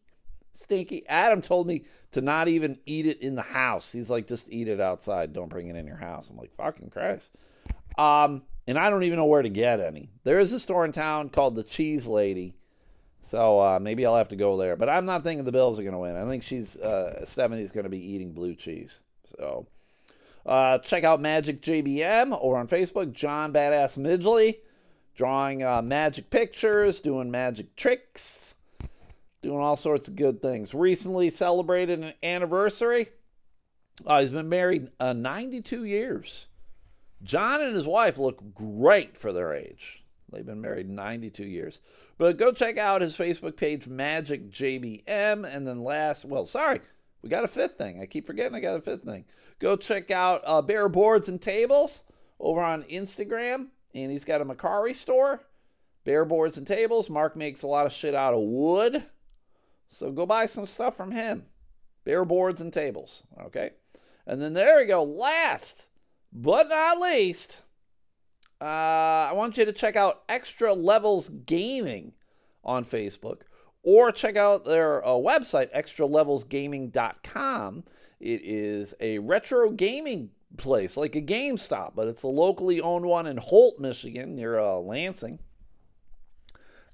[0.57, 1.07] Stinky.
[1.07, 3.91] Adam told me to not even eat it in the house.
[3.91, 5.33] He's like, just eat it outside.
[5.33, 6.29] Don't bring it in your house.
[6.29, 7.29] I'm like, fucking Christ.
[7.97, 10.09] Um, and I don't even know where to get any.
[10.23, 12.55] There is a store in town called the Cheese Lady,
[13.23, 14.75] so uh, maybe I'll have to go there.
[14.75, 16.15] But I'm not thinking the Bills are going to win.
[16.15, 18.99] I think she's uh, Stephanie's going to be eating blue cheese.
[19.37, 19.67] So
[20.45, 23.13] uh, check out Magic JBM over on Facebook.
[23.13, 24.57] John Badass Midgley
[25.17, 28.53] drawing uh, magic pictures, doing magic tricks,
[29.47, 30.73] doing all sorts of good things.
[30.73, 33.07] Recently celebrated an anniversary.
[34.05, 36.47] Uh, he's been married uh, 92 years.
[37.23, 40.03] John and his wife look great for their age.
[40.29, 41.79] They've been married 92 years.
[42.17, 45.47] But go check out his Facebook page, Magic JBM.
[45.49, 46.81] And then last, well, sorry,
[47.21, 48.01] we got a fifth thing.
[48.01, 49.23] I keep forgetting I got a fifth thing.
[49.59, 52.03] Go check out uh, Bear Boards and Tables
[52.37, 53.67] over on Instagram.
[53.95, 55.41] And he's got a Macari store,
[56.03, 57.09] Bear Boards and Tables.
[57.09, 59.05] Mark makes a lot of shit out of wood.
[59.89, 61.45] So go buy some stuff from him.
[62.03, 63.23] Bear Boards and Tables.
[63.39, 63.71] Okay.
[64.25, 65.03] And then there we go.
[65.03, 65.87] Last
[66.31, 67.63] but not least,
[68.61, 72.13] uh, I want you to check out Extra Levels Gaming
[72.63, 73.41] on Facebook
[73.83, 77.83] or check out their uh, website, extralevelsgaming.com.
[78.19, 83.27] It is a retro gaming place, like a GameStop, but it's a locally owned one
[83.27, 85.39] in Holt, Michigan, near uh, Lansing.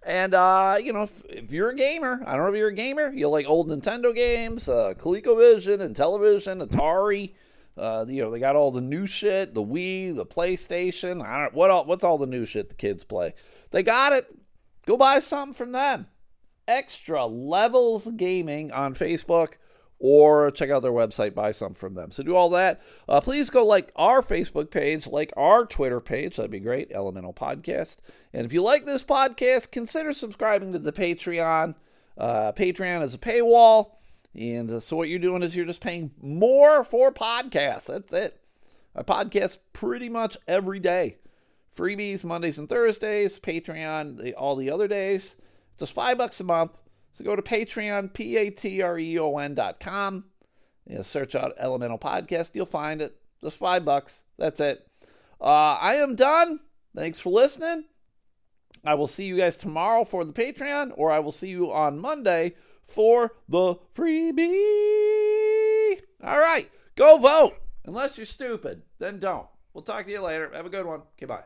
[0.06, 2.74] And, uh, you know, if, if, you're a gamer, I don't know if you're a
[2.74, 7.32] gamer, you like old Nintendo games, uh, ColecoVision Intellivision, Atari,
[7.78, 11.26] uh, you know, they got all the new shit, the Wii, the PlayStation.
[11.26, 13.34] I don't what all, what's all the new shit the kids play.
[13.72, 14.28] They got it.
[14.86, 16.08] Go buy something from them.
[16.68, 19.54] Extra Levels Gaming on Facebook
[20.06, 22.12] or check out their website, buy some from them.
[22.12, 22.82] So do all that.
[23.08, 26.36] Uh, please go like our Facebook page, like our Twitter page.
[26.36, 26.92] That'd be great.
[26.92, 28.00] Elemental Podcast.
[28.34, 31.76] And if you like this podcast, consider subscribing to the Patreon.
[32.18, 33.92] Uh, Patreon is a paywall.
[34.36, 37.86] And uh, so what you're doing is you're just paying more for podcasts.
[37.86, 38.42] That's it.
[38.94, 41.16] I podcast pretty much every day.
[41.74, 45.38] Freebies Mondays and Thursdays, Patreon the, all the other days.
[45.80, 46.78] Just five bucks a month.
[47.14, 50.26] So go to Patreon, P A T R E O N dot com.
[50.86, 52.52] You know, search out Elemental Podcast.
[52.54, 53.16] You'll find it.
[53.42, 54.24] Just five bucks.
[54.38, 54.88] That's it.
[55.40, 56.60] Uh, I am done.
[56.96, 57.86] Thanks for listening.
[58.86, 62.00] I will see you guys tomorrow for the Patreon, or I will see you on
[62.00, 64.42] Monday for the freebie.
[66.24, 67.56] All right, go vote.
[67.86, 69.48] Unless you're stupid, then don't.
[69.74, 70.52] We'll talk to you later.
[70.54, 71.02] Have a good one.
[71.18, 71.44] Okay, bye.